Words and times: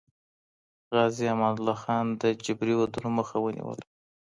غازي 0.95 1.25
امان 1.33 1.53
الله 1.57 1.75
خان 1.83 2.05
د 2.21 2.23
جبري 2.43 2.73
ودونو 2.77 3.09
مخه 3.19 3.37
ونیوله. 3.41 3.83